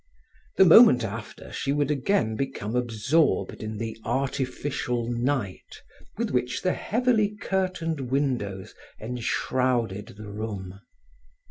[0.57, 5.83] The moment after she would again become absorbed in the artificial night
[6.17, 10.79] with which the heavily curtained windows enshrouded the room.